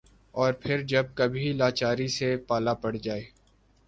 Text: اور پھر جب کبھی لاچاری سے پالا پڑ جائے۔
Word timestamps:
اور 0.35 0.53
پھر 0.53 0.81
جب 0.83 1.05
کبھی 1.15 1.51
لاچاری 1.53 2.07
سے 2.07 2.35
پالا 2.47 2.73
پڑ 2.73 2.95
جائے۔ 2.95 3.21